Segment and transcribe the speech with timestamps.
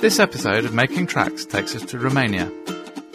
[0.00, 2.50] This episode of Making Tracks takes us to Romania.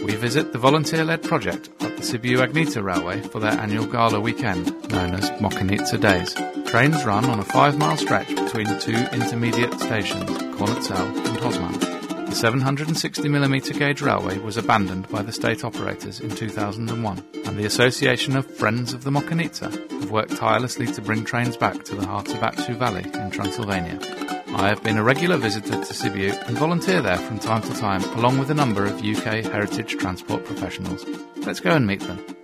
[0.03, 4.19] We visit the volunteer led project at the Sibiu Agnita Railway for their annual gala
[4.19, 6.35] weekend, known as Mocanita Days.
[6.69, 11.79] Trains run on a five mile stretch between two intermediate stations, Cornețel and Hosman.
[11.79, 18.37] The 760mm gauge railway was abandoned by the state operators in 2001, and the Association
[18.37, 22.77] of Friends of the Mocanita have worked tirelessly to bring trains back to the Hârtibaciu
[22.77, 24.24] Valley in Transylvania.
[24.55, 28.01] I have been a regular visitor to Sibiu and volunteer there from time to time,
[28.17, 31.05] along with a number of UK heritage transport professionals.
[31.45, 32.34] Let's go and meet them.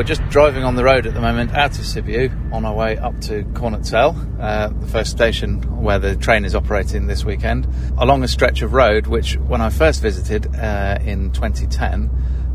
[0.00, 2.96] We're just driving on the road at the moment out of Sibiu on our way
[2.96, 8.22] up to Cornețel, uh, the first station where the train is operating this weekend, along
[8.22, 12.08] a stretch of road which, when I first visited uh, in 2010,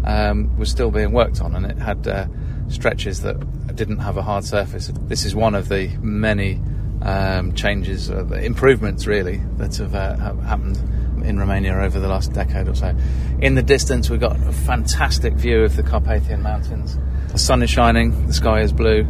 [0.05, 2.25] um, was still being worked on and it had uh,
[2.67, 4.91] stretches that didn't have a hard surface.
[5.01, 6.59] This is one of the many
[7.03, 10.77] um, changes, uh, improvements really, that have, uh, have happened
[11.23, 12.95] in Romania over the last decade or so.
[13.39, 16.97] In the distance, we've got a fantastic view of the Carpathian Mountains.
[17.35, 19.01] The sun is shining, the sky is blue.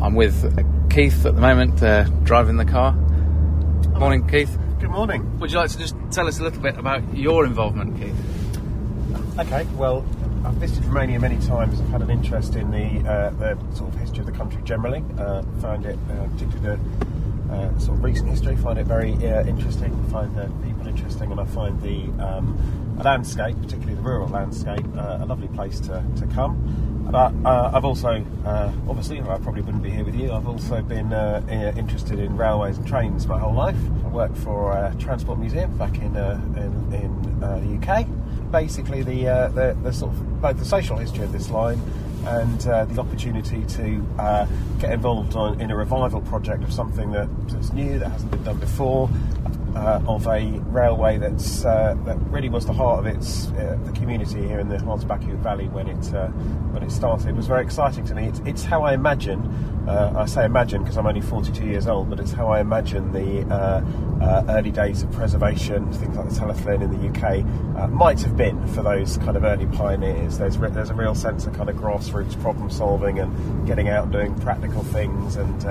[0.00, 0.40] I'm with
[0.88, 2.92] Keith at the moment, uh, driving the car.
[3.98, 4.56] Morning, Keith.
[4.80, 5.38] Good morning.
[5.38, 8.16] Would you like to just tell us a little bit about your involvement, Keith?
[9.38, 10.02] Okay, well,
[10.46, 11.78] I've visited Romania many times.
[11.78, 15.04] I've had an interest in the, uh, the sort of history of the country generally.
[15.18, 19.44] Uh, found it, uh, particularly the uh, sort of recent history, find it very uh,
[19.44, 19.92] interesting.
[20.06, 25.18] Find the people interesting, and I find the um, landscape, particularly the rural landscape, uh,
[25.20, 26.91] a lovely place to, to come.
[27.10, 30.32] But uh, I've also, uh, obviously, I probably wouldn't be here with you.
[30.32, 31.42] I've also been uh,
[31.76, 33.76] interested in railways and trains my whole life.
[34.04, 38.06] I worked for a transport museum back in uh, in, in uh, the UK.
[38.50, 41.80] Basically, the, uh, the the sort of both the social history of this line
[42.26, 44.46] and uh, the opportunity to uh,
[44.78, 48.44] get involved on, in a revival project of something that, that's new that hasn't been
[48.44, 49.08] done before.
[49.74, 53.92] Uh, of a railway that's uh, that really was the heart of its uh, the
[53.92, 56.28] community here in the Hârtibaciu Valley when it uh,
[56.72, 58.26] when it started it was very exciting to me.
[58.26, 59.40] It's, it's how I imagine.
[59.88, 63.12] Uh, I say imagine because I'm only 42 years old, but it's how I imagine
[63.12, 68.36] the uh, early days of preservation, things like the Talyllyn in the UK, might have
[68.36, 70.36] been for those kind of early pioneers.
[70.36, 74.04] There's re- there's a real sense of kind of grassroots problem solving and getting out
[74.04, 75.64] and doing practical things and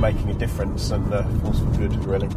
[0.00, 2.28] making a difference and uh, force for good, really.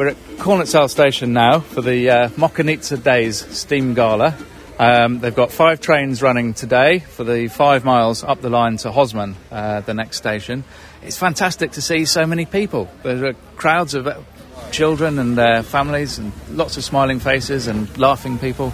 [0.00, 4.34] We're at Cornețel station now for the uh, Mocanita Days Steam Gala.
[4.78, 8.90] Um, they've got five trains running today for the five miles up the line to
[8.90, 10.64] Hosman, uh, the next station.
[11.02, 12.88] It's fantastic to see so many people.
[13.02, 14.22] There are crowds of uh,
[14.70, 18.72] children and their families, and lots of smiling faces and laughing people.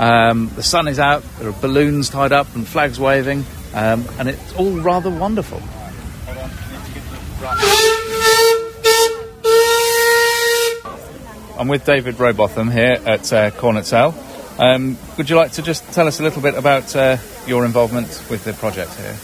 [0.00, 4.28] Um, the sun is out, there are balloons tied up and flags waving, um, and
[4.28, 5.62] it's all rather wonderful.
[11.58, 14.12] I'm with David Robotham here at uh, Cornețel.
[14.60, 18.08] Um, would you like to just tell us a little bit about uh, your involvement
[18.28, 19.16] with the project here?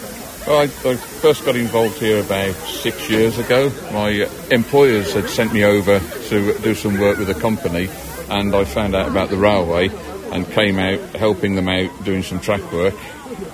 [0.47, 3.71] Well, I, I first got involved here about six years ago.
[3.93, 7.91] My employers had sent me over to do some work with a company,
[8.31, 9.91] and I found out about the railway
[10.33, 12.95] and came out helping them out doing some track work.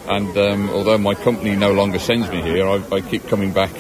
[0.07, 3.75] And um, although my company no longer sends me here, I, I keep coming back,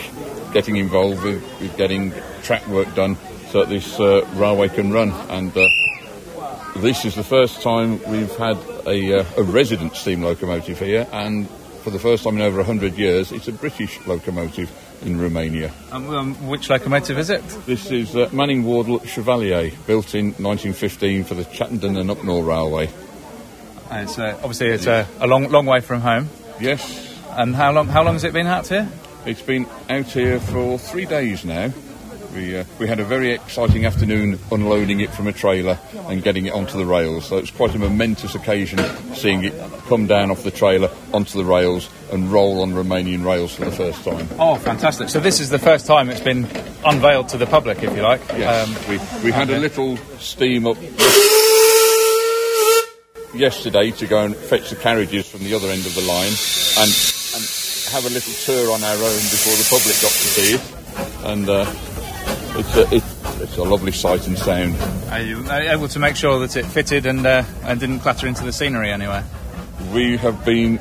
[0.52, 3.16] getting involved with, with getting track work done
[3.50, 5.10] so that this uh, railway can run.
[5.30, 5.66] And uh,
[6.76, 11.48] this is the first time we've had a, uh, a resident steam locomotive here, and
[11.82, 14.70] for the first time in over 100 years, it's a British locomotive
[15.02, 15.72] in Romania.
[15.92, 17.46] Um, um, which locomotive is it?
[17.66, 22.90] This is uh, Manning Wardle Chevallier, built in 1915 for the Chattenden and Upnor Railway.
[23.90, 26.28] It's uh, obviously it's a, a long long way from home.
[26.60, 28.88] Yes, And how long how long has it been out here?
[29.24, 31.72] it's been out here for three days now.
[32.34, 35.78] We, uh, we had a very exciting afternoon unloading it from a trailer
[36.08, 37.26] and getting it onto the rails.
[37.26, 38.78] So it's quite a momentous occasion
[39.14, 39.54] seeing it
[39.88, 43.72] come down off the trailer onto the rails and roll on Romanian rails for the
[43.72, 44.28] first time.
[44.38, 45.08] Oh, fantastic!
[45.08, 46.46] So this is the first time it's been
[46.84, 48.20] unveiled to the public, if you like.
[48.30, 50.76] Yes, Um, we, we had a little steam up
[53.34, 56.32] yesterday to go and fetch the carriages from the other end of the line
[56.80, 56.90] and,
[57.36, 57.44] and
[57.92, 60.62] have a little tour on our own before the public got to see it.
[61.24, 61.64] And uh,
[62.58, 63.04] it's, a, it,
[63.42, 64.76] it's a lovely sight and sound.
[65.10, 68.44] are you able to make sure that it fitted and uh, and didn't clatter into
[68.44, 69.24] the scenery anywhere?
[69.92, 70.80] We have been,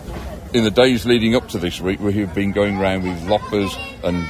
[0.53, 3.75] in the days leading up to this week, we have been going around with loppers
[4.03, 4.25] and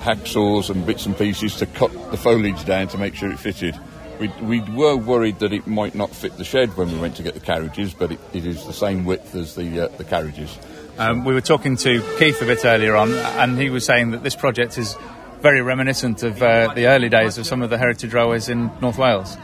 [0.00, 3.78] hacksaws and bits and pieces to cut the foliage down to make sure it fitted.
[4.20, 7.24] We, we were worried that it might not fit the shed when we went to
[7.24, 10.56] get the carriages, but it, it is the same width as the, uh, the carriages.
[10.98, 14.22] Um, we were talking to Keith a bit earlier on, and he was saying that
[14.22, 14.96] this project is
[15.42, 18.96] very reminiscent of uh, the early days of some of the heritage railways in North
[18.98, 19.36] Wales.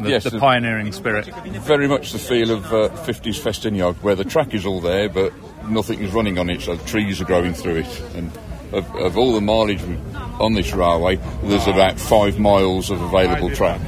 [0.00, 1.26] The, Yes, the the- pioneering spirit.
[1.62, 5.32] Very much the feel of uh, 50s Ffestiniog, where the track is all there, but
[5.70, 8.02] nothing is running on it, so trees are growing through it.
[8.14, 8.30] And
[8.72, 9.80] of, of all the mileage
[10.38, 13.80] on this railway, there's about five miles of available track.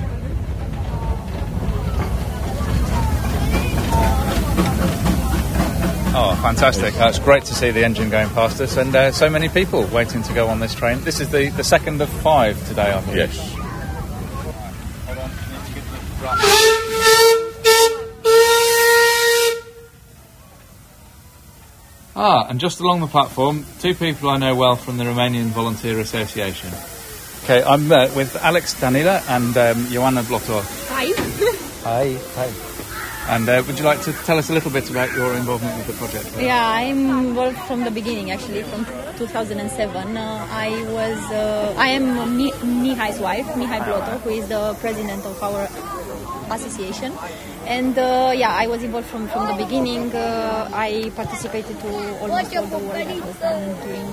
[6.10, 6.94] Oh, fantastic.
[6.96, 10.22] It's great to see the engine going past us and uh, so many people waiting
[10.22, 11.00] to go on this train.
[11.04, 13.16] This is the, the second of five today, I believe.
[13.16, 13.54] Yes.
[22.16, 26.00] Ah, and just along the platform, two people I know well from the Romanian Volunteer
[26.00, 26.70] Association.
[27.44, 30.62] Okay, I'm uh, with Alex Danila and um, Ioana Blotor.
[30.88, 31.12] Hi.
[31.84, 32.18] Hi.
[32.34, 32.77] Hi.
[33.28, 35.86] And uh, would you like to tell us a little bit about your involvement with
[35.88, 36.34] the project?
[36.40, 38.86] Yeah, I'm involved from the beginning actually, from
[39.18, 40.16] 2007.
[40.16, 45.26] Uh, I was, uh, I am Mi- Mihai's wife, Mihai Blotor, who is the president
[45.26, 45.68] of our
[46.54, 47.12] association.
[47.66, 50.10] And uh, yeah, I was involved from, from the beginning.
[50.14, 54.08] Uh, I participated to almost all the work that was done during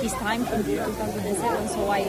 [0.00, 1.68] this time, from 2007.
[1.68, 2.00] So I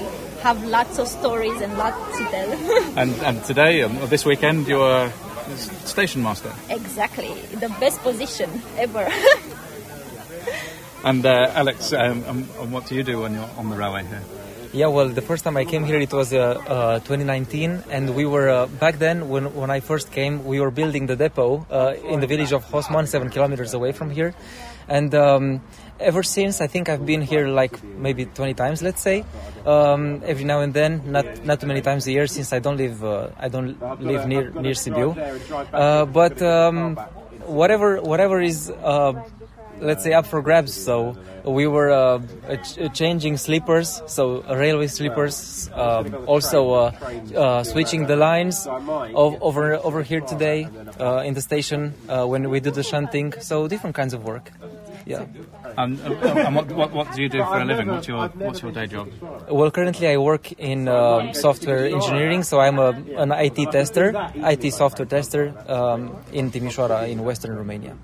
[0.42, 2.94] have lots of stories and lots to tell.
[2.98, 5.12] And, and today, um, this weekend, you're
[5.56, 6.52] station master.
[6.70, 9.08] exactly, the best position ever.
[11.04, 14.04] And uh, Alex, um, um, um, what do you do when you're on the railway
[14.04, 14.22] here?
[14.74, 18.26] Yeah, well, the first time I came here, it was uh, uh, 2019, and we
[18.26, 21.94] were uh, back then when when I first came, we were building the depot uh,
[22.04, 24.34] in the village of Hosman, seven kilometers away from here,
[24.88, 25.14] and.
[25.16, 25.62] Um,
[26.00, 29.26] Ever since, I think I've been here like maybe 20 times, let's say.
[29.66, 32.78] Um, every now and then, not not too many times a year, since I don't
[32.78, 35.18] live uh, I don't live near near Sibiu.
[35.74, 36.98] Uh, but um,
[37.48, 39.14] whatever whatever is uh,
[39.82, 40.72] let's say up for grabs.
[40.72, 42.22] So we were uh,
[42.62, 45.68] ch- changing sleepers, so railway sleepers.
[45.74, 46.92] Um, also uh,
[47.36, 50.70] uh, switching the lines of, over over here today
[51.26, 53.34] in the station when we do the shunting.
[53.42, 54.52] So different kinds of work.
[55.08, 55.26] Yeah.
[55.78, 57.88] And, um, and what, what, what do you do for a living?
[57.88, 59.08] What's your, what's your day job?
[59.50, 62.90] Well, currently I work in uh, software engineering, so I'm a,
[63.24, 67.96] an IT tester, IT software tester um, in Timișoara in Western Romania.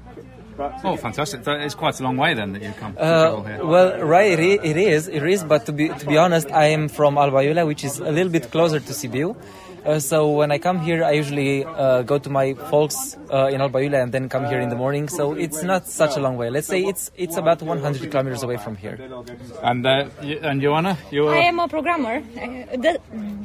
[0.84, 1.42] Oh, fantastic.
[1.48, 3.66] It's quite a long way then that you come Uh, here.
[3.66, 5.44] well, right, it is, it is.
[5.44, 8.32] But to be to be honest, I am from Alba Iulia, which is a little
[8.32, 9.36] bit closer to Sibiu.
[9.86, 13.60] Uh, so when I come here, I usually uh, go to my folks uh, in
[13.60, 15.10] Alba Iulia and then come here in the morning.
[15.10, 16.50] So it's not such a long way.
[16.50, 18.98] Let's say it's it's about 100 kilometers away from here.
[19.62, 21.34] And, uh, and Joanna, you're...
[21.34, 23.00] I am a programmer, uh, the,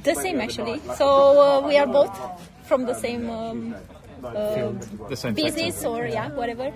[0.04, 0.80] the same actually.
[0.96, 1.06] So
[1.40, 2.14] uh, we are both
[2.64, 3.74] from the same um,
[4.22, 4.72] uh,
[5.08, 6.72] the same business or yeah, whatever.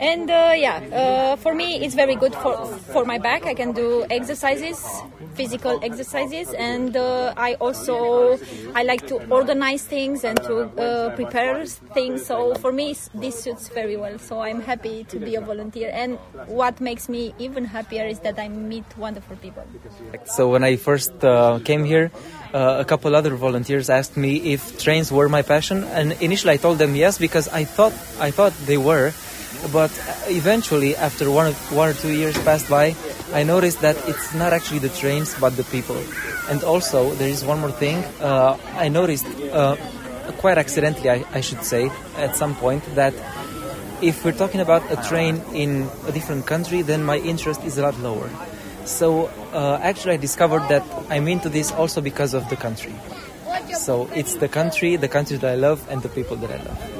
[0.00, 3.46] And uh, yeah, uh, for me it's very good for for my back.
[3.46, 4.84] I can do exercises,
[5.34, 8.38] physical exercises, and uh, I also
[8.74, 10.70] I like to organize things and to
[11.16, 11.64] prepare
[11.94, 12.26] things.
[12.26, 14.18] So for me this suits very well.
[14.18, 15.90] So I'm happy to be a volunteer.
[15.92, 19.64] And what makes me even happier is that I meet wonderful people.
[20.26, 21.12] So when I first
[21.64, 22.10] came here,
[22.52, 26.56] uh, a couple other volunteers asked me if trains were my passion, and initially I
[26.56, 29.12] told them yes because I thought I thought they were,
[29.72, 29.90] but
[30.28, 32.94] eventually after one or, one or two years passed by,
[33.32, 36.00] I noticed that it's not actually the trains but the people.
[36.48, 39.76] And also there is one more thing uh, I noticed uh,
[40.38, 43.14] quite accidentally, I, I should say, at some point that
[44.02, 47.82] if we're talking about a train in a different country, then my interest is a
[47.82, 48.28] lot lower.
[48.84, 52.92] So uh, actually, I discovered that I'm into this also because of the country.
[53.78, 56.93] So it's the country, the country that I love, and the people that I love.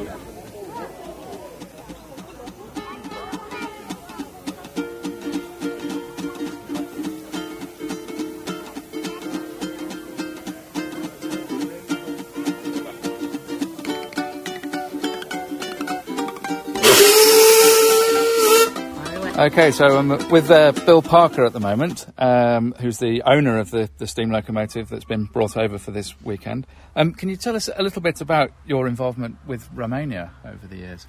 [19.44, 23.70] Okay, so I'm with uh, Bill Parker at the moment, um, who's the owner of
[23.70, 26.66] the, the steam locomotive that's been brought over for this weekend.
[26.96, 30.76] Um, can you tell us a little bit about your involvement with Romania over the
[30.76, 31.06] years?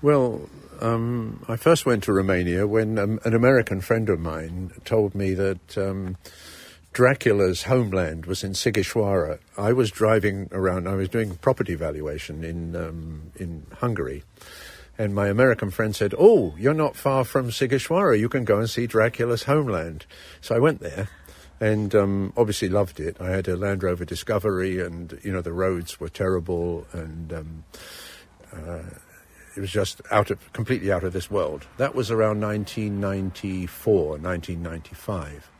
[0.00, 0.48] Well,
[0.80, 5.34] um, I first went to Romania when um, an American friend of mine told me
[5.34, 6.18] that um,
[6.92, 9.40] Dracula's homeland was in Sighisoara.
[9.58, 10.86] I was driving around.
[10.86, 14.22] I was doing property valuation in um, in Hungary,
[14.98, 18.18] and my American friend said, "Oh, you're not far from Sighisoara.
[18.18, 20.06] You can go and see Dracula's homeland."
[20.40, 21.08] So I went there.
[21.60, 23.16] and um, obviously loved it.
[23.20, 27.64] I had a Land Rover Discovery, and you know the roads were terrible, and um,
[28.52, 28.82] uh,
[29.56, 31.66] it was just out of completely out of this world.
[31.78, 35.50] That was around 1994, 1995.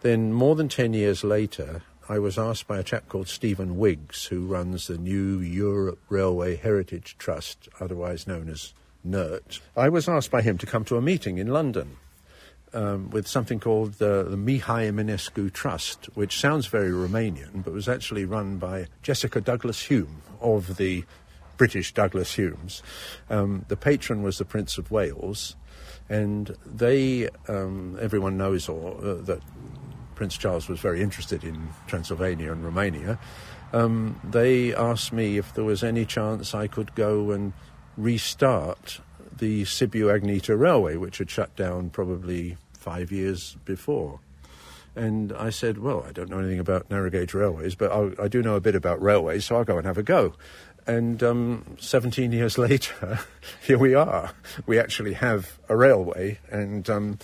[0.00, 4.26] Then, more than ten years later, I was asked by a chap called Stephen Wiggs,
[4.26, 8.74] who runs the New Europe Railway Heritage Trust, otherwise known as
[9.06, 9.60] NERT.
[9.76, 11.96] I was asked by him to come to a meeting in London
[12.74, 17.88] um, with something called the, the Mihai Eminescu Trust, which sounds very Romanian, but was
[17.88, 21.04] actually run by Jessica Douglas Home of the
[21.56, 22.82] British Douglas Homes.
[23.30, 25.56] Um, the patron was the Prince of Wales,
[26.08, 29.40] and they, um, everyone knows or, uh, that
[30.14, 33.18] Prince Charles was very interested in Transylvania and Romania.
[33.72, 37.52] Um, they asked me if there was any chance I could go and
[37.96, 39.00] restart
[39.36, 44.20] the Sibiu Agnita Railway, which had shut down probably five years before.
[44.96, 48.28] And I said, Well, I don't know anything about narrow gauge railways, but I'll, i
[48.28, 50.34] do know a bit about railways, so I'll go and have a go.
[50.86, 53.20] And um, 17 years later,
[53.66, 54.32] here we are.
[54.66, 56.38] We actually have a railway.
[56.50, 57.18] And um,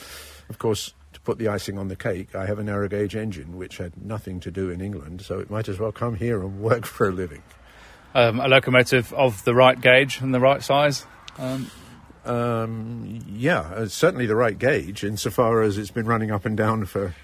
[0.49, 0.95] of course,
[1.31, 4.41] put the icing on the cake, I have a narrow gauge engine, which had nothing
[4.41, 7.13] to do in England, so it might as well come here and work for a
[7.13, 7.45] living.
[8.17, 11.07] Um, a locomotive of the right gauge and the right size?
[11.39, 11.71] Um,
[12.25, 16.85] um, yeah, uh, certainly the right gauge, insofar as it's been running up and down
[16.85, 17.15] for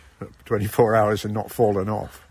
[0.44, 2.22] 24 hours and not fallen off.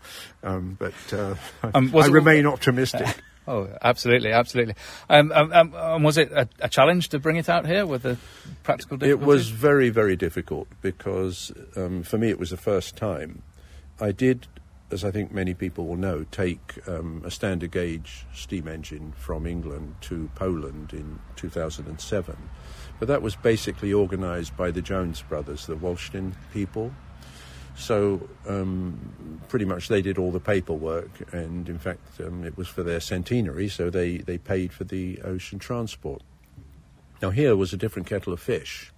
[0.42, 1.34] Um, but uh,
[1.74, 3.06] um, I remain optimistic.
[3.48, 4.74] Oh, absolutely, absolutely.
[5.08, 8.18] Um, um, um, was it a, a, challenge to bring it out here with the
[8.64, 9.22] practical difficulties?
[9.22, 13.42] It was very, very difficult because um, for me it was the first time.
[14.00, 14.48] I did,
[14.90, 19.46] as I think many people will know, take um, a standard gauge steam engine from
[19.46, 22.36] England to Poland in 2007.
[22.98, 26.92] But that was basically organised by the Jones brothers, the Wolsztyn people,
[27.76, 32.68] so um, pretty much they did all the paperwork, and in fact, um, it was
[32.68, 36.22] for their centenary, so they, they paid for the ocean transport.
[37.22, 38.92] Now, here was a different kettle of fish,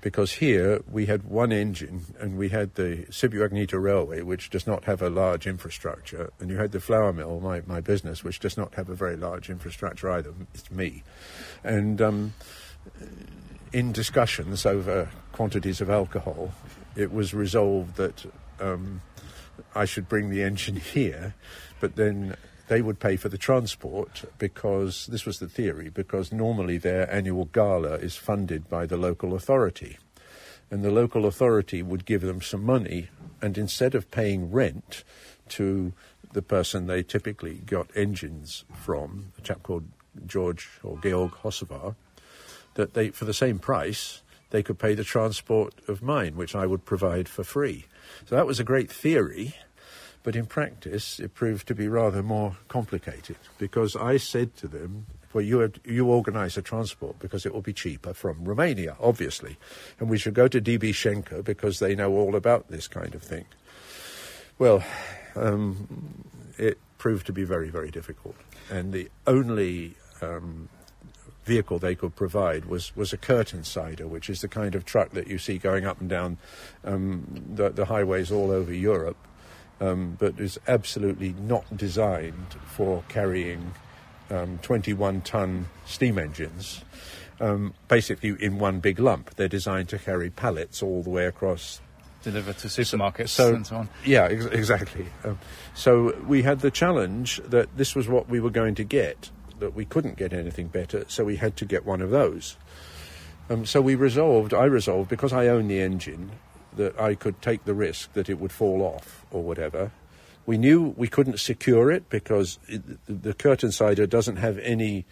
[0.00, 4.66] because here we had one engine, and we had the Sibiu Agnita Railway, which does
[4.66, 8.38] not have a large infrastructure, and you had the flour mill, my, my business, which
[8.38, 10.32] does not have a very large infrastructure either.
[10.54, 11.02] It's me.
[11.64, 12.34] And um,
[13.72, 16.52] in discussions over quantities of alcohol,
[16.96, 18.24] it was resolved that
[18.60, 19.02] um,
[19.74, 21.34] I should bring the engine here,
[21.80, 22.36] but then
[22.68, 27.44] they would pay for the transport because this was the theory, because normally their annual
[27.46, 29.98] gala is funded by the local authority.
[30.70, 33.08] And the local authority would give them some money,
[33.40, 35.04] and instead of paying rent
[35.50, 35.92] to
[36.32, 39.86] the person they typically got engines from, a chap called
[40.26, 41.94] George or Georg Hocevar,
[42.74, 46.66] that they, for the same price, they could pay the transport of mine, which I
[46.66, 47.86] would provide for free.
[48.26, 49.54] So that was a great theory,
[50.22, 55.06] but in practice it proved to be rather more complicated because I said to them,
[55.32, 59.58] well, you, you organise a transport because it will be cheaper from Romania, obviously,
[60.00, 63.22] and we should go to DB Schenker because they know all about this kind of
[63.22, 63.44] thing.
[64.58, 64.82] Well,
[65.34, 66.24] um,
[66.56, 68.36] it proved to be very, very difficult,
[68.70, 70.70] and the only um,
[71.46, 75.10] vehicle they could provide was, was a curtain sider, which is the kind of truck
[75.10, 76.36] that you see going up and down
[76.84, 77.24] um,
[77.54, 79.16] the, the, highways all over Europe,
[79.80, 83.72] um, but is absolutely not designed for carrying
[84.62, 86.84] 21 um, ton steam engines.
[87.40, 91.80] Um, basically, in one big lump, they're designed to carry pallets all the way across
[92.22, 93.88] deliver to supermarkets so, and so on.
[94.04, 95.06] Yeah, ex- exactly.
[95.22, 95.38] Um,
[95.74, 99.74] so we had the challenge that this was what we were going to get that
[99.74, 102.56] we couldn't get anything better, so we had to get one of those.
[103.48, 106.32] Um, so we resolved, I resolved, because I own the engine,
[106.76, 109.92] that I could take the risk that it would fall off or whatever.
[110.44, 115.06] We knew we couldn't secure it because it, the curtain sider doesn't have any,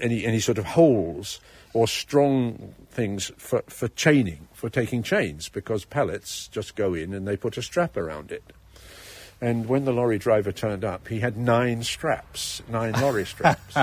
[0.00, 1.40] any, any sort of holes
[1.72, 7.26] or strong things for, for chaining, for taking chains, because pallets just go in and
[7.26, 8.52] they put a strap around it.
[9.40, 13.76] And when the lorry driver turned up, he had nine straps, nine lorry straps.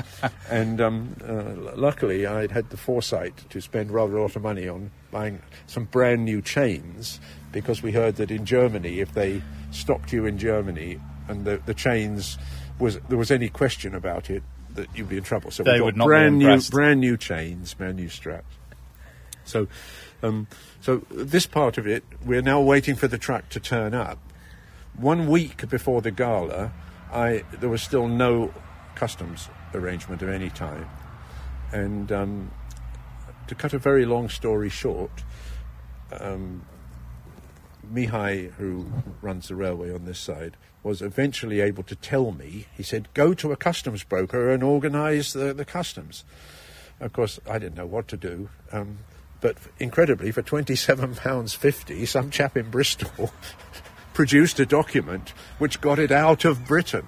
[0.50, 4.68] and um, uh, luckily, I'd had the foresight to spend rather a lot of money
[4.68, 7.20] on buying some brand new chains
[7.52, 9.42] because we heard that in Germany, if they
[9.72, 12.38] stopped you in Germany and the, the chains
[12.80, 14.44] was there was any question about it,
[14.76, 15.52] that you'd be in trouble.
[15.52, 18.56] So they we would not brand new, brand new chains, brand new straps.
[19.44, 19.68] So,
[20.24, 20.48] um,
[20.82, 24.20] so this part of it, we're now waiting for the truck to turn up
[24.98, 26.72] one week before the gala,
[27.12, 28.54] I there was still no
[28.96, 30.90] customs arrangement of any time,
[31.72, 32.52] and um,
[33.48, 35.24] to cut a very long story short,
[36.20, 36.66] um,
[37.92, 38.86] Mihai, who
[39.22, 42.68] runs the railway on this side, was eventually able to tell me.
[42.76, 46.24] He said, "Go to a customs broker and organise the, the customs."
[47.00, 48.50] Of course, I didn't know what to do.
[48.72, 49.00] Um,
[49.42, 53.34] but incredibly, for twenty-seven pounds fifty, some chap in Bristol
[54.14, 57.06] produced a document which got it out of Britain.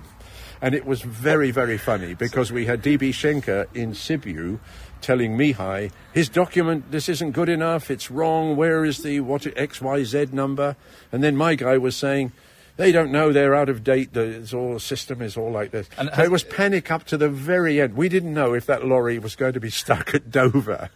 [0.62, 4.60] And it was very, very funny because we had DB Schenker in Sibiu
[5.02, 10.32] telling Mihai, his document, this isn't good enough, it's wrong, where is the what XYZ
[10.32, 10.78] number?
[11.12, 12.32] And then my guy was saying,
[12.76, 14.14] they don't know they're out of date.
[14.14, 15.88] The all, system is all like this.
[15.98, 17.96] And it was panic up to the very end.
[17.96, 20.90] We didn't know if that lorry was going to be stuck at Dover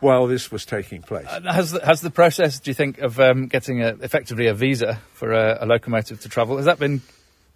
[0.00, 1.26] while this was taking place.
[1.30, 4.54] And Has the, has the process, do you think, of um, getting a, effectively a
[4.54, 7.00] visa for a, a locomotive to travel, has that been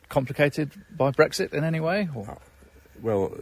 [0.09, 2.09] complicated by Brexit in any way?
[2.15, 2.39] Or?
[3.03, 3.33] well,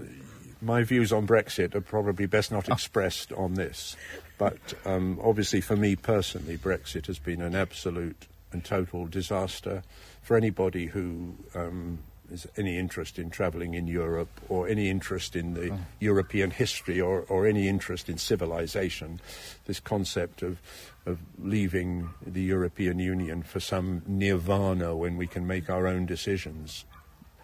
[0.61, 3.97] my views on Brexit are probably best not expressed on this.
[4.39, 9.83] But um, obviously, for me personally, Brexit has been an absolute and total disaster
[10.23, 11.99] for anybody who um,
[12.31, 17.23] has any interest in travelling in Europe or any interest in the European history or,
[17.29, 19.21] or any interest in civilization.
[19.67, 20.59] This concept of
[21.07, 26.87] of leaving the European Union for some nirvana when we can make our own decisions.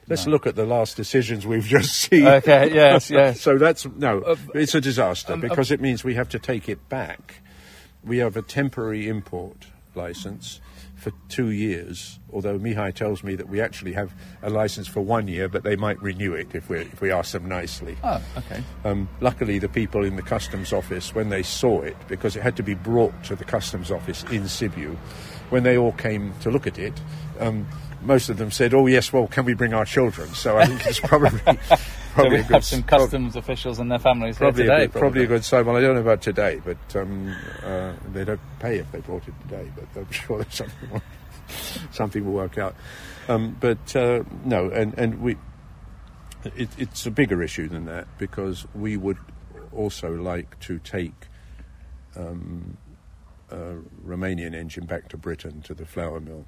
[0.09, 2.27] Let's look at the last decisions we've just seen.
[2.27, 3.41] Okay, yes, yes.
[3.47, 6.39] So that's no, Uh, it's a disaster um, uh, because it means we have to
[6.39, 7.43] take it back.
[8.03, 10.61] We have a temporary import license
[11.01, 15.29] for two years, although Mihai tells me that we actually have a license for one
[15.29, 17.97] year, but they might renew it if we if we ask them nicely.
[18.05, 18.63] Oh, okay.
[18.85, 22.57] Um, luckily, the people in the customs office, when they saw it, because it had
[22.57, 24.97] to be brought to the customs office in Sibiu,
[25.49, 26.95] when they all came to look at it,
[27.39, 27.67] um,
[28.03, 30.87] most of them said, "Oh yes, well, can we bring our children?" So I think
[30.87, 31.77] it's probably So
[32.15, 34.85] probably we a good have some prob- customs officials and their families Probably, here today.
[34.85, 35.67] a good, probably a good sign.
[35.67, 39.27] Well, I don't know about today, but um, uh, they don't pay if they brought
[39.29, 39.71] it today.
[39.75, 41.03] But I'm sure there's something will,
[41.93, 42.75] something will work out.
[43.29, 45.37] Um, but uh, no, and and we,
[46.57, 49.19] it, it's a bigger issue than that because we would
[49.73, 51.29] also like to take
[52.17, 52.77] um,
[53.51, 56.47] a Romanian engine back to Britain to the flour mill.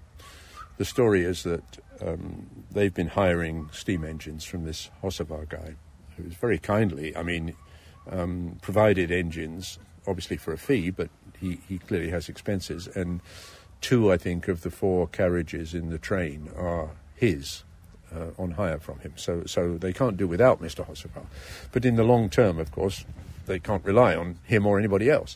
[0.79, 5.75] The story is that um, they've been hiring steam engines from this Hocevar guy,
[6.17, 7.55] who's very kindly, I mean,
[8.11, 11.09] um, provided engines, obviously for a fee, but
[11.39, 12.87] he, he clearly has expenses.
[12.89, 13.21] And
[13.81, 17.65] two, I think, of the four carriages in the train are his.
[18.15, 20.87] Uh, on hire from him, so so they can't do without Mr.
[20.87, 21.25] Hocevar.
[21.73, 23.07] But in the long term, of course,
[23.47, 25.35] they can't rely on him or anybody else.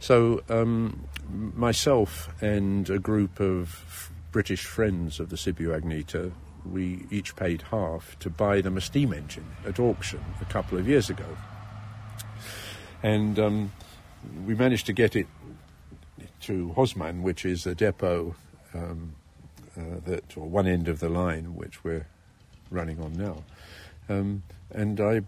[0.00, 6.32] So um, myself and a group of British friends of the Sibiu Agnita,
[6.70, 10.88] we each paid half to buy them a steam engine at auction a couple of
[10.88, 11.36] years ago.
[13.02, 13.72] And um,
[14.46, 15.26] we managed to get it
[16.42, 18.34] to Hosman, which is a depot
[18.74, 19.14] um,
[19.76, 22.06] uh, that, or one end of the line, which we're
[22.70, 23.42] running on now.
[24.08, 25.22] Um, and I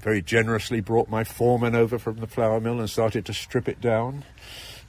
[0.00, 3.80] very generously brought my foreman over from the flour mill and started to strip it
[3.80, 4.24] down.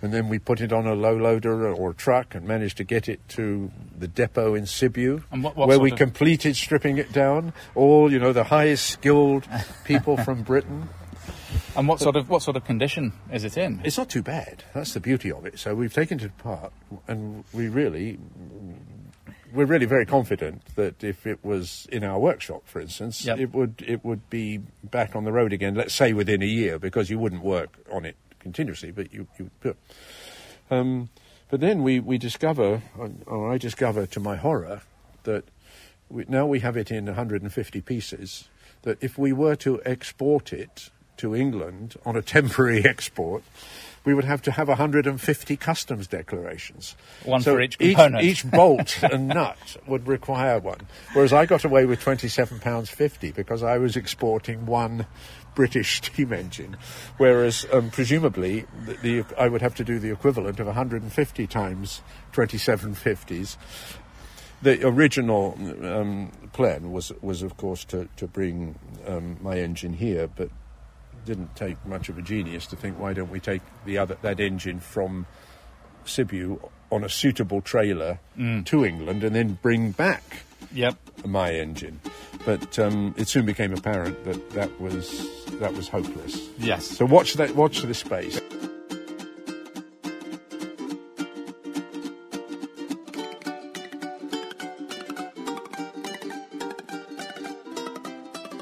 [0.01, 2.83] And then we put it on a low loader or a truck and managed to
[2.83, 6.97] get it to the depot in Sibiu, And what- what where we of- completed stripping
[6.99, 7.51] it down.
[7.73, 9.47] All, you know, the highest skilled
[9.86, 10.89] people from Britain.
[11.75, 13.81] And what sort of what sort of condition is it in?
[13.83, 14.63] It's not too bad.
[14.73, 15.57] That's the beauty of it.
[15.60, 16.73] So we've taken it apart,
[17.07, 18.19] and we really,
[19.53, 23.39] we're really very confident that if it was in our workshop, for instance, Yep.
[23.39, 25.75] it would it would be back on the road again.
[25.75, 28.15] Let's say within a year, because you wouldn't work on it
[28.47, 29.49] continuously, but you you.
[29.62, 29.75] But,
[30.71, 31.10] um,
[31.49, 32.81] but then we we discover,
[33.25, 34.81] or I discover to my horror,
[35.23, 35.43] that
[36.10, 38.47] we, now we have it in 150 pieces.
[38.83, 43.43] That if we were to export it to England on a temporary export,
[44.05, 46.95] we would have to have 150 customs declarations.
[47.25, 48.23] One So for each component.
[48.23, 50.88] Each, bolt and nut would require one.
[51.12, 55.05] Whereas I got away with 27 pounds 50 because I was exporting one
[55.58, 56.78] British steam engine,
[57.17, 62.02] whereas um, presumably the, the, I would have to do the equivalent of 150 times
[62.32, 63.58] 2750s
[64.62, 68.74] the original um, plan was was of course to to bring
[69.06, 70.50] um, my engine here, but
[71.26, 74.39] didn't take much of a genius to think why don't we take the other that
[74.39, 75.26] engine from
[76.06, 76.58] Sibiu
[76.91, 78.20] on a suitable trailer
[78.65, 80.24] to England and then bring back
[80.74, 80.96] Yep.
[81.26, 82.00] my engine.
[82.47, 85.05] But um, it soon became apparent that that was
[85.60, 86.47] that was hopeless.
[86.57, 86.86] Yes.
[86.86, 88.39] So watch that watch this space.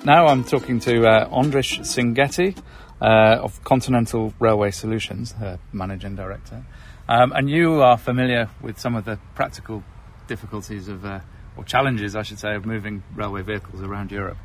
[0.03, 2.57] Now I'm talking to uh, Andris Singetti
[2.99, 6.65] uh, of Continental Railway Solutions, uh, managing director.
[7.07, 9.83] Um, and you are familiar with some of the practical
[10.27, 11.19] difficulties of, uh,
[11.57, 14.37] or challenges, I should say, of moving railway vehicles around Europe.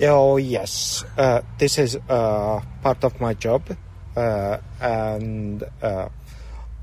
[0.00, 3.62] Oh yes, uh, this is uh, part of my job,
[4.16, 6.08] uh, and uh,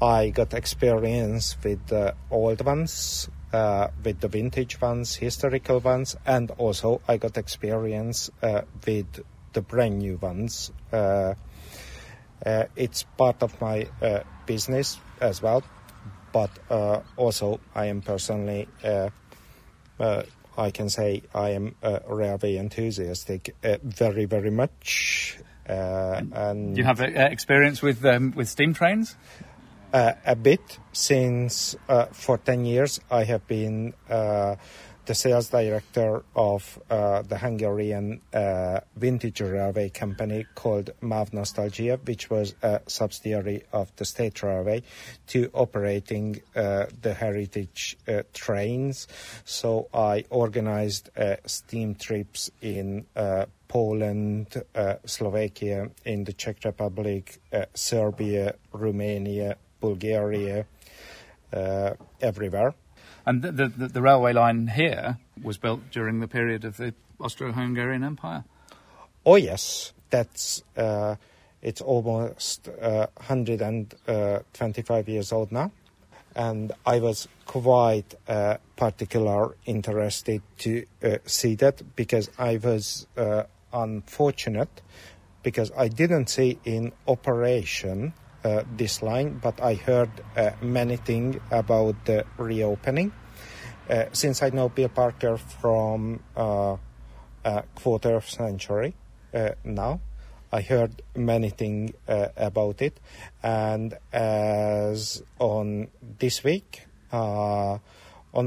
[0.02, 6.52] I got experience with the old ones, uh, with the vintage ones, historical ones, and
[6.52, 10.72] also I got experience uh, with the brand new ones.
[12.78, 13.88] it's part of my
[14.46, 15.64] business as well,
[16.32, 16.50] but
[17.16, 18.68] also I am personally
[20.60, 25.38] I can say I am uh, railway enthusiastic uh, very, very much.
[25.68, 29.16] Uh, and you have uh, experience with um, with steam trains?
[29.94, 33.94] Uh, a bit since uh, for ten years I have been
[35.10, 42.30] the sales director of uh, the Hungarian uh, vintage railway company called MÁV Nostalgia, which
[42.30, 44.84] was a subsidiary of the State Railway,
[45.26, 49.08] to operating uh, the heritage uh, trains.
[49.46, 54.62] So I organized uh, steam trips in uh, Poland,
[55.06, 57.40] Slovakia, in the Czech Republic,
[57.74, 60.66] Serbia, Romania, Bulgaria,
[62.22, 62.76] everywhere.
[63.26, 68.04] And the, the, the, railway line here was built during the period of the Austro-Hungarian
[68.04, 68.44] Empire.
[69.26, 71.16] Oh yes, that's uh,
[71.62, 75.72] it's almost uh, 125 years old now,
[76.36, 83.44] and I was quite uh, particular interested to uh, see that because I was uh,
[83.74, 84.82] unfortunate
[85.44, 91.38] because I didn't see in operation uh, this line, but I heard uh, many things
[91.52, 93.12] about the reopening.
[93.90, 96.78] Uh, since I know Bill Parker from uh,
[97.44, 98.94] a quarter of century
[99.34, 100.00] uh, now,
[100.52, 103.00] I heard many things uh, about it,
[103.44, 107.80] and as on this week on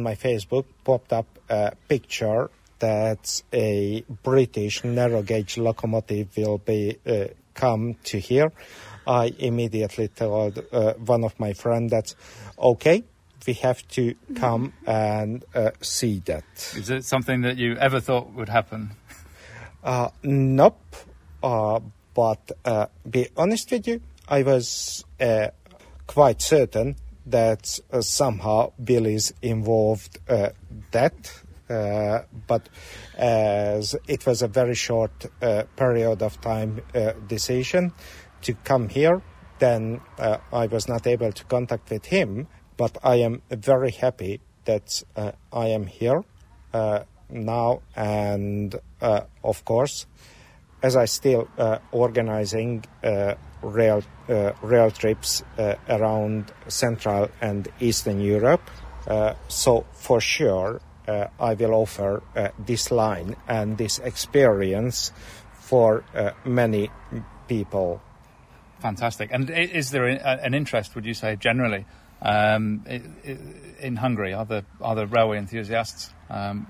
[0.03, 6.97] my Facebook popped up a picture that a British narrow gauge locomotive will be
[7.55, 8.53] come to here
[9.07, 12.15] I immediately told uh, one of my friends that,
[12.59, 13.05] okay,
[13.47, 16.45] we have to come and uh, see that.
[16.77, 18.93] Is it something that you ever thought would happen?
[19.83, 20.97] Uh, nope.
[21.43, 21.81] Uh,
[22.15, 25.49] but uh, be honest with you, I was uh,
[26.07, 30.51] quite certain that uh, somehow Billy's involved uh,
[30.93, 31.43] that.
[31.69, 32.69] Uh, but
[33.17, 35.27] as it was a very short
[35.77, 36.81] period of time
[37.29, 37.93] decision,
[38.43, 39.23] to come here,
[39.59, 42.49] then uh, I was not able to contact with him.
[42.77, 46.25] But I am very happy that uh, I am here
[46.73, 47.01] uh,
[47.31, 50.07] now, and uh, of course,
[50.83, 52.85] as I still uh, organizing
[53.63, 54.03] rail
[54.63, 55.45] rail trips
[55.89, 58.69] around Central and Eastern Europe.
[59.49, 65.13] so for sure, uh, I will offer uh, this line and this experience
[65.53, 66.91] for uh, many
[67.49, 68.01] people.
[68.83, 69.31] Fantastic.
[69.33, 71.87] And is there an interest, would you say, generally,
[72.21, 72.85] um,
[73.79, 74.35] in Hungary?
[74.35, 76.11] Are there, are there railway enthusiasts?
[76.29, 76.67] Um,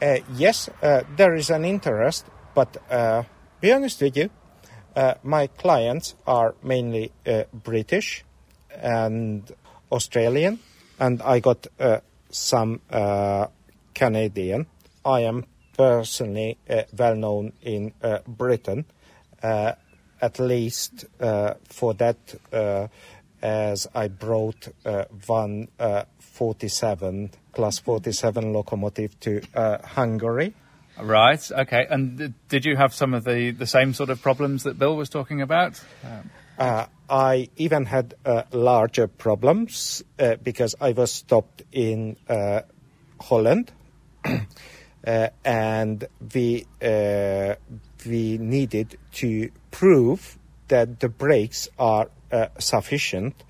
[0.00, 3.24] uh, yes, uh, there is an interest, but uh,
[3.60, 4.30] be honest with you,
[4.94, 8.24] uh, my clients are mainly uh, British
[8.70, 9.50] and
[9.90, 10.60] Australian,
[11.00, 11.98] and I got uh,
[12.30, 12.80] some
[13.92, 14.66] Canadian.
[15.04, 16.58] I am personally
[16.96, 17.92] well known in
[18.28, 18.84] Britain
[20.20, 22.16] at least uh, for that,
[22.52, 22.88] uh,
[23.42, 25.68] as I brought uh, one
[26.18, 29.40] 47 class 47 locomotive to
[29.84, 30.54] Hungary.
[31.00, 31.50] Right.
[31.50, 31.86] Okay.
[31.88, 35.08] And did you have some of the, the same sort of problems that Bill was
[35.08, 35.82] talking about?
[36.04, 36.30] Um.
[36.60, 42.18] Uh, I even had uh, larger problems uh, because I was stopped in
[43.18, 43.72] Holland,
[45.04, 46.04] and
[46.34, 46.66] we
[48.06, 53.42] we needed to prove that the brakes are uh, sufficient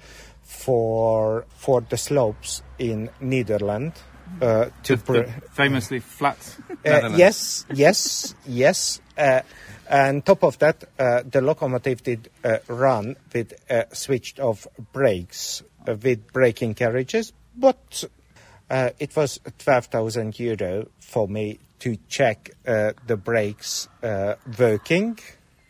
[0.42, 4.02] for for the slopes in Netherlands
[4.40, 6.56] uh, to the, the famously flat.
[6.84, 9.00] Uh, yes, yes, yes.
[9.16, 9.40] Uh,
[9.88, 13.52] and top of that, uh, the locomotive did uh, run with
[13.92, 18.04] switched off brakes with braking carriages, but
[18.70, 25.18] it was twelve thousand euro for me to check uh, the brakes uh, working.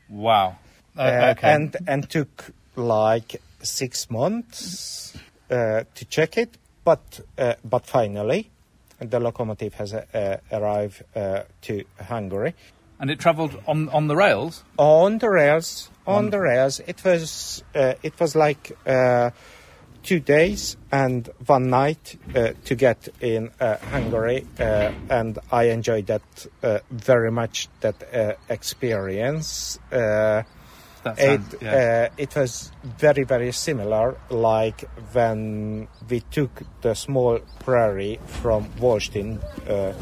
[0.09, 0.59] Wow.
[0.97, 1.53] Uh, okay.
[1.53, 5.17] And and took like six months
[5.51, 8.51] uh, to check it, but uh, but finally,
[8.99, 12.55] the locomotive has uh, arrived to Hungary.
[12.99, 14.63] And it travelled on on the rails.
[14.77, 16.31] On the rails, on Wonderful.
[16.31, 16.81] the rails.
[16.87, 18.77] It was it was like
[20.03, 26.07] two days and one night uh, to get in uh, Hungary, uh, and I enjoyed
[26.07, 26.23] that
[26.63, 27.69] uh, very much.
[27.81, 29.79] That uh, experience.
[29.93, 30.43] Uh,
[31.03, 32.09] That it sounds- yeah.
[32.19, 34.85] it was very very similar, like
[35.15, 36.51] when we took
[36.83, 39.93] the small prairie from Wolsztyn, uh,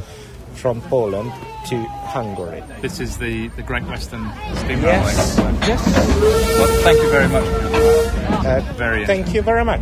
[0.59, 1.33] from Poland
[1.69, 1.77] to
[2.13, 2.63] Hungary.
[2.81, 5.39] This is the, the Great Western Steam Yes.
[5.39, 5.59] Railway.
[5.67, 5.87] Yes.
[6.59, 7.45] Well, thank you very much.
[8.45, 9.81] Uh, Very thank you very much.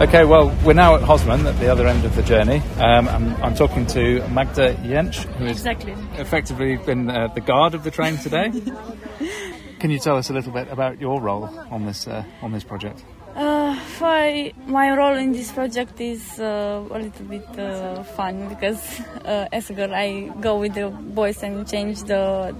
[0.00, 2.58] Okay, well, we're now at Hosman at the other end of the journey.
[2.78, 5.94] Um, I'm, I'm talking to Magda Jensch, who has Exactly.
[6.18, 8.50] effectively been uh, the guard of the train today.
[9.78, 12.64] Can you tell us a little bit about your role on this uh, on this
[12.64, 13.04] project?
[13.36, 13.63] Uh,
[14.00, 19.48] my, my role in this project is uh, a little bit uh, fun because uh,
[19.52, 22.54] as a girl I go with the boys and change the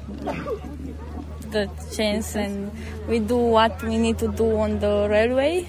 [1.55, 2.71] the chains and
[3.09, 5.67] we do what we need to do on the railway.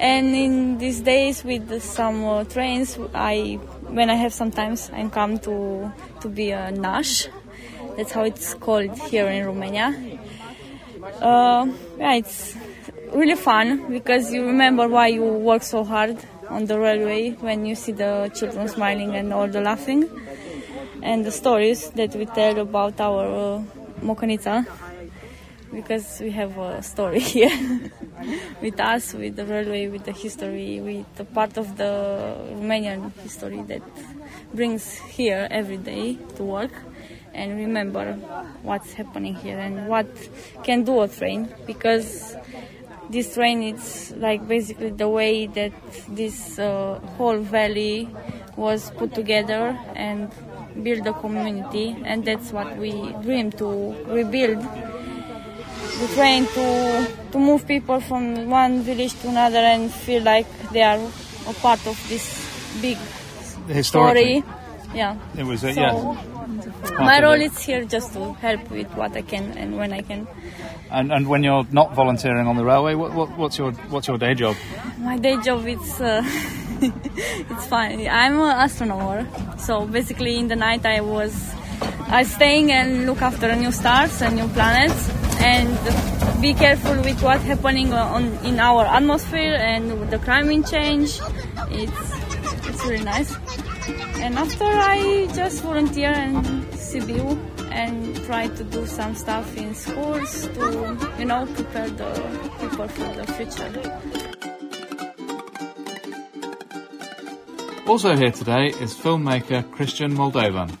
[0.00, 5.06] And in these days with some uh, trains, I when I have some times I
[5.08, 7.28] come to to be a nash.
[7.96, 9.94] That's how it's called here in Romania.
[11.20, 12.56] Uh, yeah, it's
[13.12, 16.16] really fun because you remember why you work so hard
[16.48, 20.08] on the railway when you see the children smiling and all the laughing
[21.02, 23.62] and the stories that we tell about our
[24.02, 24.64] uh,
[25.72, 27.50] because we have a story here
[28.62, 33.62] with us, with the railway, with the history, with the part of the Romanian history
[33.62, 33.82] that
[34.54, 36.72] brings here every day to work
[37.34, 38.14] and remember
[38.62, 40.06] what's happening here and what
[40.64, 42.34] can do a train because
[43.08, 45.72] this train is like basically the way that
[46.08, 48.08] this uh, whole valley
[48.56, 50.30] was put together and
[50.82, 52.90] build a community and that's what we
[53.22, 54.60] dream to rebuild.
[54.60, 60.82] The train to to move people from one village to another and feel like they
[60.82, 61.00] are
[61.48, 62.26] a part of this
[62.82, 62.98] big
[63.68, 64.54] Historically, story.
[64.94, 65.16] Yeah.
[65.36, 66.35] It was uh, so yeah.
[66.92, 70.26] My role is here just to help with what I can and when I can.
[70.90, 74.18] And, and when you're not volunteering on the railway, what, what, what's your what's your
[74.18, 74.56] day job?
[74.98, 76.22] My day job is uh,
[76.80, 78.06] it's fun.
[78.06, 79.26] I'm an astronomer,
[79.58, 81.54] so basically in the night I was
[82.08, 87.42] I staying and look after new stars and new planets and be careful with what's
[87.44, 91.20] happening on in our atmosphere and with the climate change.
[91.70, 92.12] It's
[92.68, 93.34] it's really nice.
[94.20, 97.36] And after I just volunteer in Sibiu
[97.72, 100.64] and try to do some stuff in schools to
[101.18, 102.10] you know prepare the
[102.60, 103.70] people for the future.
[107.88, 110.76] Also here today is filmmaker Christian Moldovan,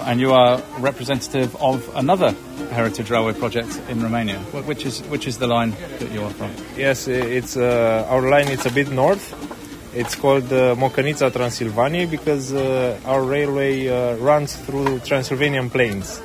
[0.00, 2.34] and you are representative of another
[2.72, 4.38] heritage railway project in Romania.
[4.66, 6.50] Which is which is the line that you are from?
[6.76, 8.48] Yes, it's uh, our line.
[8.48, 9.34] It's a bit north.
[9.92, 16.20] It's called uh, Mocanita Transilvania because uh, our railway uh, runs through Transylvanian plains.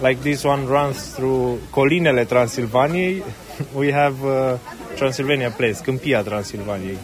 [0.00, 3.22] Like this one runs through Colinele Transilvaniei.
[3.74, 4.58] we have uh,
[4.96, 6.98] Transylvania Plains, Câmpia Transilvaniei.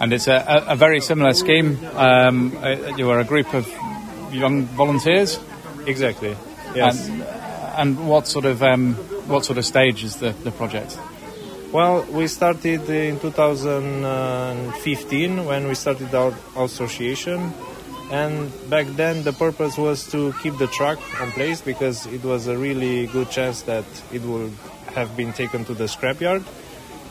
[0.00, 1.78] And it's a, a, a very similar scheme.
[1.94, 3.66] Um, uh, you are a group of
[4.32, 5.40] young volunteers,
[5.86, 6.36] Exactly.
[6.74, 7.08] Yes.
[7.08, 8.94] and, and what sort of um,
[9.26, 10.98] what sort of stage is the, the project?
[11.70, 17.52] Well, we started in 2015 when we started our association,
[18.10, 22.46] and back then the purpose was to keep the track in place because it was
[22.46, 24.50] a really good chance that it would
[24.94, 26.42] have been taken to the scrapyard.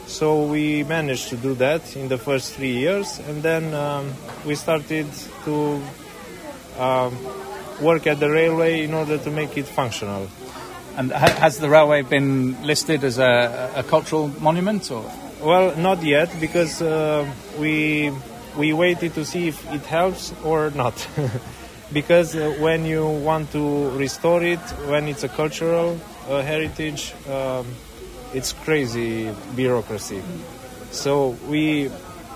[0.08, 4.12] So we managed to do that in the first three years, and then um,
[4.44, 5.06] we started
[5.46, 5.80] to
[6.80, 7.16] um,
[7.80, 10.28] work at the railway in order to make it functional.
[10.98, 15.06] And ha- has the railway been listed as a, a cultural monument, or
[15.42, 17.26] Well, not yet because uh,
[17.60, 18.12] we
[18.58, 21.08] we waited to see if it helps or not.
[21.94, 27.68] because uh, when you want to restore it, when it's a cultural uh, heritage, um,
[28.34, 30.22] it's crazy bureaucracy.
[30.92, 31.92] So we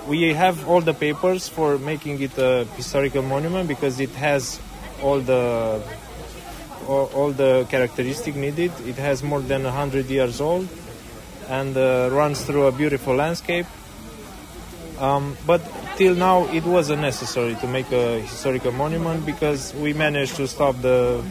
[0.08, 4.60] we have all the papers for making it a historical monument because it has
[5.02, 5.82] all the
[6.88, 8.72] all, all the characteristic needed.
[8.86, 10.68] It has more than 100 years old
[11.50, 13.66] and uh, runs through a beautiful landscape.
[15.00, 15.62] Um, but
[15.98, 20.82] till now, it wasn't necessary to make a historical monument because we managed to stop
[20.82, 21.24] the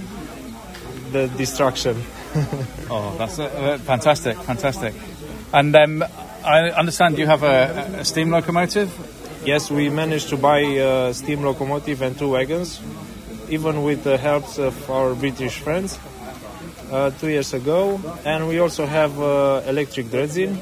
[1.13, 2.03] the destruction.
[2.93, 4.95] Oh, that's uh, uh, fantastic, fantastic.
[5.53, 6.05] And um,
[6.45, 8.91] I understand you have a, a steam locomotive.
[9.45, 12.81] Yes, we managed to buy a steam locomotive and two wagons,
[13.51, 15.99] even with the help of our British friends.
[16.91, 20.61] uh, two years ago, and we also have uh, electric dredging.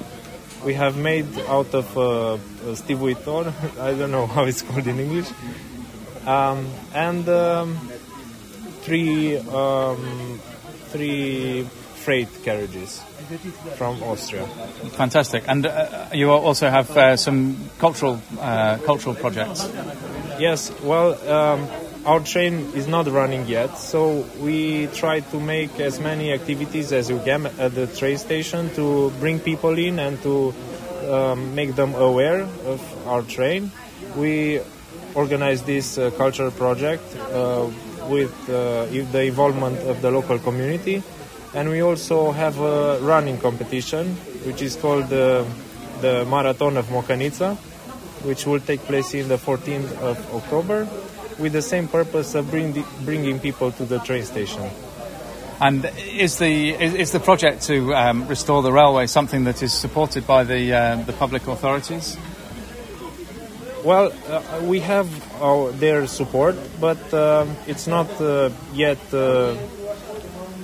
[0.64, 2.38] We have made out of uh,
[2.74, 3.52] stivuitor.
[3.80, 5.28] I don't know how it's called in English.
[6.26, 7.78] Um, and um,
[8.82, 10.40] three um,
[10.88, 11.62] three
[11.94, 13.02] freight carriages
[13.76, 14.46] from Austria.
[14.96, 15.44] Fantastic.
[15.46, 19.68] And uh, you also have uh, some cultural uh, cultural projects.
[20.38, 20.72] Yes.
[20.82, 21.68] Well, um,
[22.04, 27.10] our train is not running yet, so we try to make as many activities as
[27.12, 30.54] we can at the train station to bring people in and to
[31.10, 33.70] um, make them aware of our train.
[34.16, 34.60] We
[35.14, 37.68] organize this uh, cultural project uh,
[38.08, 41.02] with uh, the involvement of the local community
[41.54, 45.44] and we also have a running competition which is called uh,
[46.00, 47.56] the Marathon of Mocanita,
[48.24, 50.86] which will take place in the 14th of October
[51.38, 54.68] with the same purpose of bring the, bringing people to the train station.
[55.60, 60.24] And is the is, the project to um, restore the railway something that is supported
[60.24, 62.16] by the uh, the public authorities?
[63.84, 65.08] Well, uh, we have
[65.40, 69.56] our, their support, but um, it's not uh, yet uh,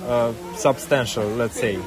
[0.03, 1.79] uh, substantial, let's say.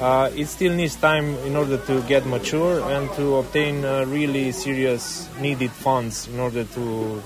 [0.00, 4.50] Uh, it still needs time in order to get mature and to obtain uh, really
[4.50, 7.22] serious needed funds in order to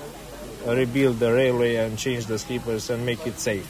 [0.65, 3.67] rebuild the railway and change the sleepers and make it safe.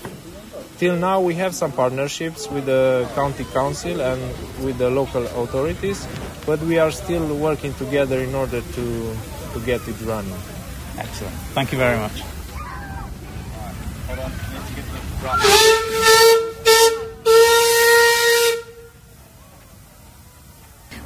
[0.78, 4.22] Till now, we have some partnerships with the county council and
[4.64, 6.08] with the local authorities,
[6.46, 9.16] but we are still working together in order to,
[9.54, 10.40] to get it running.
[10.98, 11.36] Excellent.
[11.54, 12.24] Thank you very much.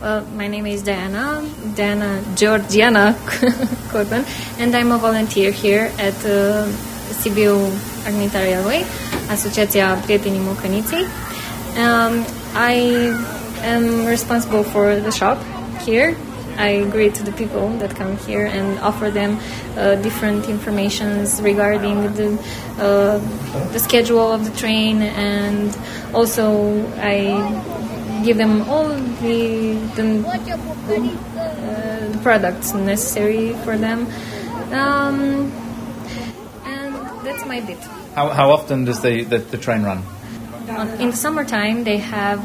[0.04, 3.16] Well, my name is Diana, Diana Georgiana
[3.89, 4.26] Corbin,
[4.60, 6.68] and I'm a volunteer here at uh,
[7.24, 7.72] Sibiu
[8.04, 8.84] Agnita Railway,
[9.32, 11.06] Asociația Prietenii Mocăniței.
[11.80, 13.13] Um, I
[13.63, 15.38] am responsible for the shop
[15.86, 16.18] here.
[16.58, 19.39] I greet the people that come here and offer them
[19.78, 22.28] uh, different informations regarding the
[22.78, 23.20] uh,
[23.72, 25.70] the schedule of the train, and
[26.13, 26.44] also
[27.00, 27.39] I
[28.23, 30.23] give them all the, the
[31.38, 34.07] uh, products necessary for them.
[34.71, 35.51] Um,
[36.65, 37.79] and that's my bit.
[38.15, 40.03] How, how often does the, the, the train run?
[40.99, 42.39] in the summertime, they have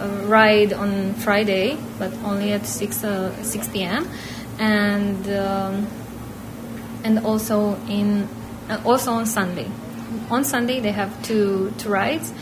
[0.00, 4.08] a ride on Friday, but only at 6, uh, 6 p.m.
[4.58, 5.86] And um,
[7.04, 8.28] and also in
[8.68, 9.70] uh, also on Sunday.
[10.30, 12.32] On Sunday they have two two rides.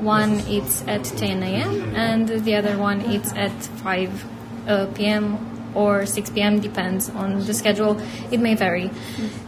[0.00, 1.96] One it's at 10 a.m.
[1.96, 4.24] and the other one it's at 5
[4.68, 5.72] uh, p.m.
[5.74, 6.60] or 6 p.m.
[6.60, 8.00] depends on the schedule.
[8.30, 8.90] It may vary.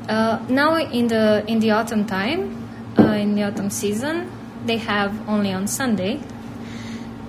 [0.09, 4.31] Uh, now in the in the autumn time, uh, in the autumn season,
[4.65, 6.21] they have only on Sunday,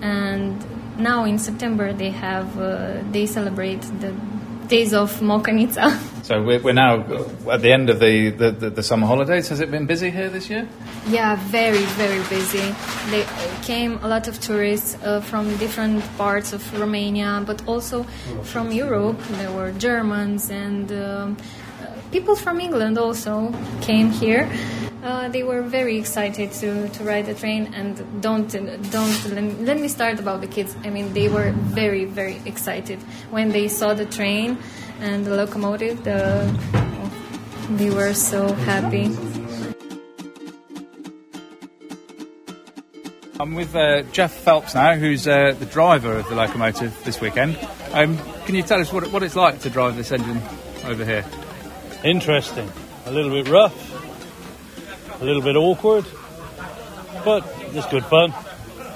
[0.01, 0.58] and
[0.99, 4.13] now in September they have uh, they celebrate the
[4.67, 5.97] days of Mocanita.
[6.29, 6.99] So we're, we're now
[7.49, 9.49] at the end of the, the, the, the summer holidays.
[9.49, 10.69] Has it been busy here this year?
[11.07, 12.71] Yeah, very, very busy.
[13.09, 13.25] They
[13.63, 18.03] came a lot of tourists uh, from different parts of Romania, but also
[18.43, 19.17] from Europe.
[19.39, 21.37] There were Germans and um,
[22.11, 24.47] people from England also came here.
[25.01, 28.51] Uh, they were very excited to, to ride the train and don't
[28.91, 30.75] don't let, let me start about the kids.
[30.83, 32.99] I mean, they were very very excited
[33.31, 34.57] when they saw the train
[34.99, 36.03] and the locomotive.
[36.03, 36.53] The
[37.71, 39.15] they were so happy.
[43.39, 47.57] I'm with uh, Jeff Phelps now, who's uh, the driver of the locomotive this weekend.
[47.93, 50.41] Um, can you tell us what, what it's like to drive this engine
[50.85, 51.23] over here?
[52.03, 52.69] Interesting,
[53.05, 56.05] a little bit rough, a little bit awkward,
[57.23, 58.33] but it's good fun.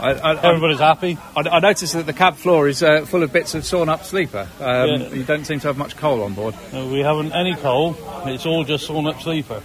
[0.03, 1.17] I, I, Everybody's happy.
[1.35, 4.03] I, I noticed that the cab floor is uh, full of bits of sawn up
[4.03, 4.47] sleeper.
[4.59, 5.09] Um, Yeah.
[5.09, 6.55] You don't seem to have much coal on board.
[6.73, 7.95] No, we haven't any coal.
[8.25, 9.61] It's all just sawn up sleeper.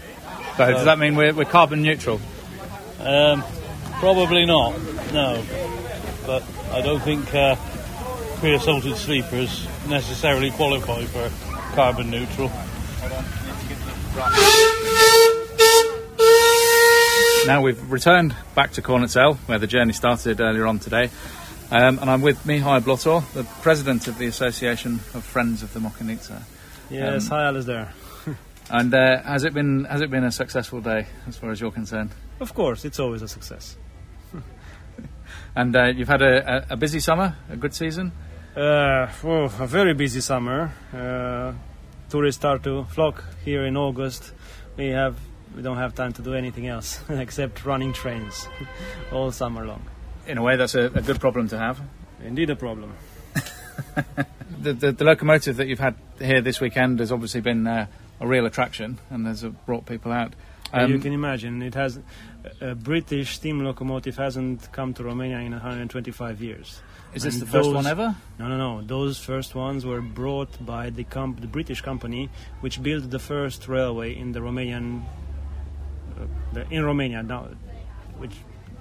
[0.57, 2.21] So does that mean we're, we're carbon neutral?
[3.01, 3.43] Um,
[4.01, 4.77] probably not.
[5.13, 5.43] No,
[6.27, 7.57] but I don't think uh,
[8.39, 11.31] creosoted sleepers necessarily qualify for
[11.75, 12.51] carbon neutral.
[17.49, 21.09] Now we've returned back to Cornățel, where the journey started earlier on today.
[21.71, 25.81] Um, and I'm with Mihai Blotor, the president of the Association of Friends of the
[25.81, 26.43] Mocanita.
[26.91, 27.89] Yes, Um, hi Alasdair.
[28.71, 31.71] And uh, has it been has it been a successful day as far as you're
[31.73, 32.11] concerned?
[32.39, 33.79] Of course, it's always a success.
[35.57, 38.13] And uh, you've had a, a, a busy summer, a good season.
[38.55, 40.71] Uh, oh, a very busy summer.
[40.93, 41.55] Uh,
[42.11, 44.35] tourists start to flock here in August.
[44.77, 45.17] We have
[45.59, 48.47] we don't have time to do anything else except running trains
[49.13, 49.83] all summer long.
[50.29, 51.81] In a way, that's a, a good problem to have.
[52.25, 52.93] Indeed, a problem.
[54.61, 57.87] The, the, the locomotive that you've had here this weekend has obviously been uh,
[58.21, 60.33] a real attraction and has brought people out.
[60.75, 62.01] you Um, can imagine it has
[62.61, 66.81] a British steam locomotive hasn't come to Romania in 125 years.
[67.15, 68.17] is this and the first those- one ever?
[68.41, 68.83] No, no, no.
[68.83, 72.29] Those first ones were brought by the, comp- the British company,
[72.61, 75.03] which built the first railway in the Romanian,
[76.53, 77.49] the, in Romania now,
[78.19, 78.33] which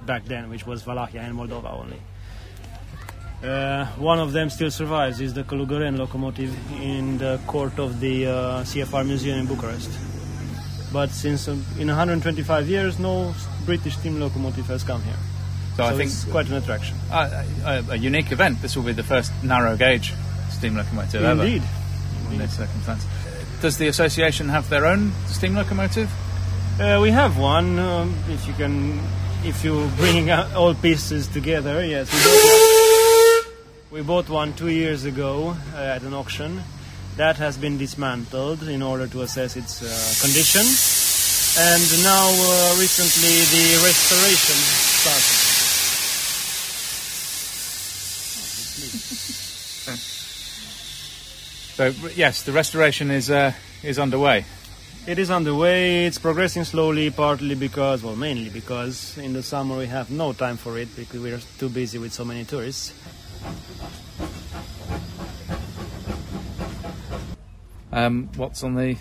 [0.05, 2.01] back then, which was Wallachia and Moldova only.
[3.43, 5.21] Uh, one of them still survives.
[5.21, 8.31] Is the Călugăreni locomotive in the court of the uh,
[8.63, 9.91] CFR Museum in Bucharest.
[10.91, 13.33] But since um, in 125 years, no
[13.65, 15.19] British steam locomotive has come here.
[15.75, 16.97] So, I think it's quite an attraction.
[17.11, 18.59] uh, a, a unique event.
[18.63, 20.13] This will be the first narrow gauge
[20.49, 21.61] steam locomotive ever Indeed.
[22.31, 23.05] in this circumstance.
[23.61, 26.09] Does the association have their own steam locomotive?
[26.79, 27.79] Uh, we have one.
[27.79, 28.99] Um, if you can,
[29.43, 32.07] if you bring all pieces together, yes.
[32.13, 33.53] We bought one,
[33.89, 36.61] we bought one two years ago uh, at an auction.
[37.15, 39.87] That has been dismantled in order to assess its uh,
[40.21, 40.61] condition,
[41.65, 44.55] and now uh, recently the restoration
[45.01, 45.53] started.
[51.77, 53.53] So yes, the restoration is uh,
[53.83, 54.45] is underway.
[55.07, 56.05] It is underway.
[56.05, 60.57] It's progressing slowly, partly because, well, mainly because in the summer we have no time
[60.57, 62.93] for it because we are too busy with so many tourists.
[67.93, 68.97] Um, what's on the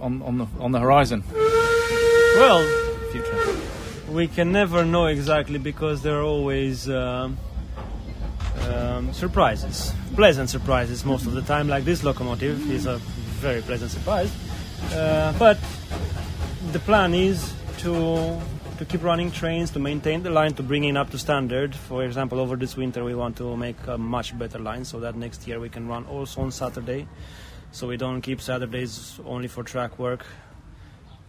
[0.00, 1.24] on, on the on the horizon?
[2.36, 2.62] Well,
[3.10, 3.56] Future.
[4.08, 7.36] we can never know exactly because there are always um,
[8.68, 11.66] um, surprises, pleasant surprises most of the time.
[11.66, 12.98] Like this locomotive is a
[13.42, 14.32] very pleasant surprise.
[14.92, 15.58] Uh, but
[16.72, 18.40] the plan is to
[18.78, 21.74] to keep running trains, to maintain the line, to bring it up to standard.
[21.74, 25.14] For example, over this winter we want to make a much better line so that
[25.16, 27.06] next year we can run also on Saturday.
[27.72, 30.24] So we don't keep Saturdays only for track work.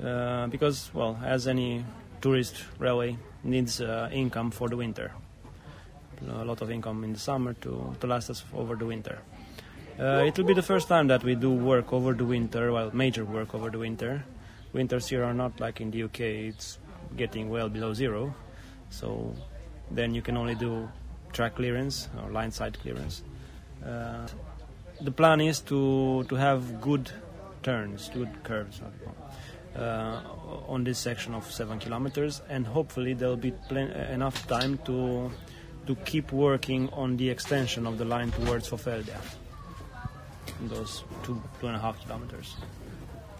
[0.01, 1.85] Uh, because, well, as any
[2.21, 5.11] tourist railway needs uh, income for the winter.
[6.27, 9.19] A lot of income in the summer to, to last us over the winter.
[9.99, 12.89] Uh, it will be the first time that we do work over the winter, well,
[12.93, 14.23] major work over the winter.
[14.73, 16.79] Winters here are not like in the UK, it's
[17.17, 18.33] getting well below zero.
[18.89, 19.33] So
[19.91, 20.89] then you can only do
[21.33, 23.23] track clearance or line side clearance.
[23.85, 24.27] Uh,
[25.01, 27.11] the plan is to, to have good
[27.63, 28.81] turns, good curves
[29.75, 30.21] uh,
[30.67, 35.31] on this section of seven kilometers, and hopefully there'll be plen- enough time to
[35.87, 39.19] to keep working on the extension of the line towards Fofeldea.
[40.67, 42.55] Those two two and a half kilometers.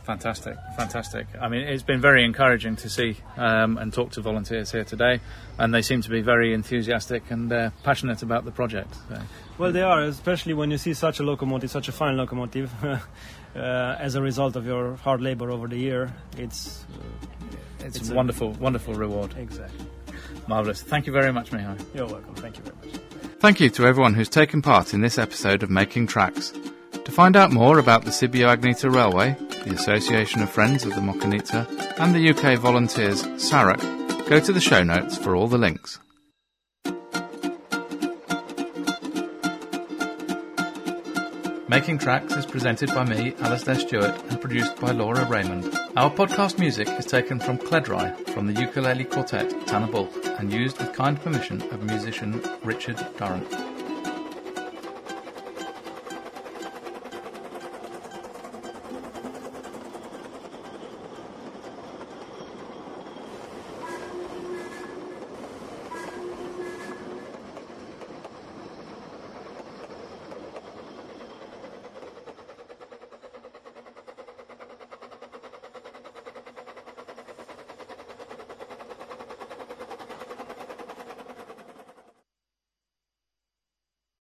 [0.03, 1.27] Fantastic, fantastic.
[1.39, 5.19] I mean, it's been very encouraging to see um, and talk to volunteers here today,
[5.59, 8.95] and they seem to be very enthusiastic and uh, passionate about the project.
[9.09, 9.21] So,
[9.59, 12.71] Well, they are, especially when you see such a locomotive, such a fine locomotive.
[12.83, 12.99] uh,
[13.55, 18.13] as a result of your hard labor over the year, it's uh, it's, It's a
[18.13, 19.35] a- wonderful, wonderful reward.
[19.37, 19.85] exactly.
[20.47, 20.81] Marvellous.
[20.81, 21.77] Thank you very much, Mihai.
[21.93, 22.33] You're welcome.
[22.35, 23.01] Thank you very much.
[23.39, 26.53] Thank you to everyone who's taken part in this episode of Making Tracks.
[27.05, 29.35] To find out more about the Sibiu Agnita Railway,
[29.65, 31.67] the Association of Friends of the Mocanita,
[31.99, 35.99] and the UK Volunteers SARUK, go to the show notes for all the links.
[41.67, 45.73] Making Tracks is presented by me, Alasdair Stewart, and produced by Laura Raymond.
[45.95, 50.51] Our podcast music is taken from Cledrau from the ukulele quartet Tan y Bwlch and
[50.51, 53.80] used with kind permission of musician Richard Durrant.